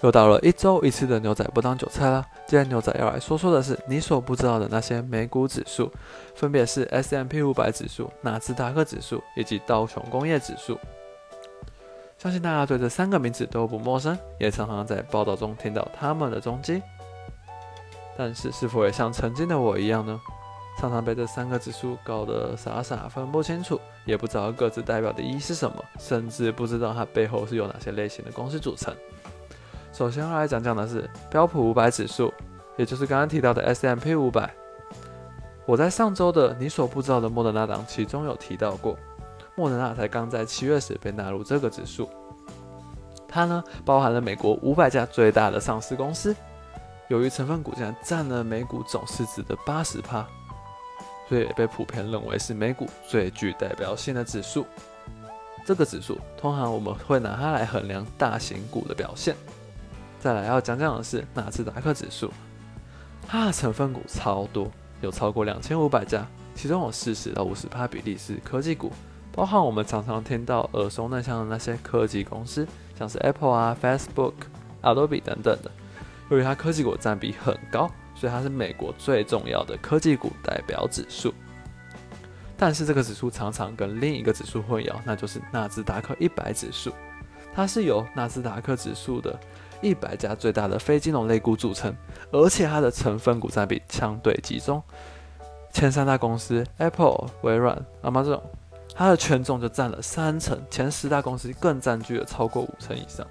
[0.00, 2.24] 又到了一周一次的牛仔不当韭菜啦。
[2.46, 5.90] 今天牛仔要来说说的是你所不知道的那些美股指数，
[6.34, 10.78] 分别是 S M P 五百指数、纳斯达克指数以及道琼工业指数。
[12.18, 16.82] 相信大家对这三个名字都不陌生，也常常在报道中听到他们的踪迹。
[18.16, 20.20] 但是，是否也像曾经的我一样呢？
[20.80, 28.94] 常常被这三个指数搞得傻傻分不清楚，也不知道各自代表的意义是什么，甚至不知道它背后是由哪些类型的公司组成。
[29.94, 32.34] 首先要来讲讲的是标普五百指数，
[32.76, 34.52] 也就是刚刚提到的 S M P 五百。
[35.64, 38.98] 我在上周的你所不知道的莫德纳档其中有提到过，
[39.54, 42.10] 莫德纳才刚在七月时被纳入这个指数。
[43.28, 46.34] 它呢包含了美国五百家最大的上市公司，
[47.06, 50.26] 由于成分股竟然占了美股总市值的八十趴，
[51.28, 54.66] 所以也被普遍认为是美股最具代表性的指数。
[55.64, 59.36] 这个指数通常我们会拿它来衡量大型股的表现。
[60.24, 62.32] 再来要讲讲的是纳斯达克指数，
[63.28, 64.70] 它的成分股超多，
[65.02, 68.90] 有超过两千五百家，其中有四十到五十趴比例是科技股，
[69.30, 72.66] 包含我们常常听到耳熟能详的那些科技公司，
[72.98, 74.32] 像是 Apple 啊、Facebook、
[74.80, 75.70] Adobe 等等的。
[76.30, 81.34] 由于它科技股占比很高，所以它是美国最重要的科技股代表指数。
[82.56, 86.94] 但是这个指数常常跟另一个指数混淆，那就是纳斯达克一百指数，
[87.54, 89.38] 它是由纳斯达克指数的。
[89.84, 91.94] 一百家最大的非金融类股组成，
[92.32, 94.82] 而且它的成分股占比相对集中。
[95.72, 98.40] 前三大公司 Apple、微软、Amazon，
[98.94, 103.26] 它的权重就占了三成，前十大公司更占据了超过五成以上。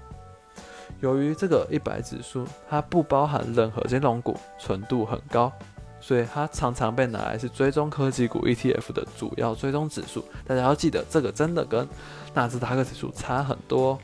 [1.00, 5.52] 由于这个一百指数它不包含任何金融股，纯度很高，
[6.00, 10.24] 所以它常常被拿来是追踪科技股 ETF 的主要追踪指数。
[10.46, 11.88] 大家要记得，这个真的跟
[12.32, 13.98] 纳斯达克指数差很多。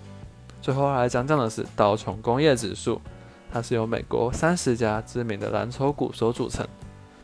[0.62, 3.00] 最后来讲讲的是道琼工业指数，
[3.50, 6.66] 它是由美国三十家知名的蓝筹股所组成，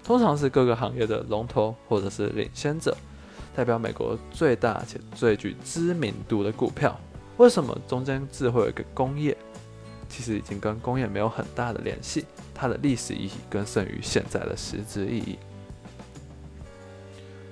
[0.02, 2.96] 通常是各个行业的龙头或者是领先者，
[3.54, 6.98] 代表美国最大且最具知名度的股票。
[7.36, 9.36] 为什么中间字会有一个工业？
[10.08, 15.38] 其实已经跟工业没有很大的联系，它的历史意义更胜于现在的实质意义。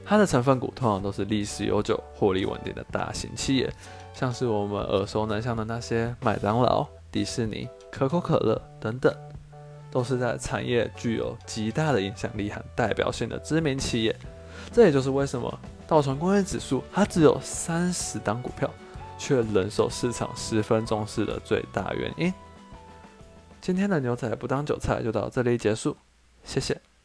[0.05, 3.73] 它的成分股通常都是历史悠久、获利稳定的大型企业。
[4.13, 9.13] 像是我们耳熟能详的那些麦当劳、迪士尼、可口可乐等等，
[9.91, 14.15] 都是在产业具有极大的影响力和代表性的知名企业。
[14.71, 18.71] 这也就是为什么道琼工业指数它只有三十档股票，
[19.19, 22.33] 却仍受市场十分重视的最大原因。
[23.61, 25.97] 今天的牛仔不当韭菜就到这里结束，
[26.45, 26.81] 谢谢。